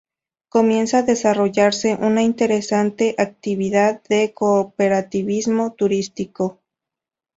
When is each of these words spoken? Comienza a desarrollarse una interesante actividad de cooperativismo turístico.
Comienza 0.49 0.97
a 0.97 1.03
desarrollarse 1.03 1.93
una 1.93 2.23
interesante 2.23 3.13
actividad 3.19 4.01
de 4.09 4.33
cooperativismo 4.33 5.73
turístico. 5.73 6.59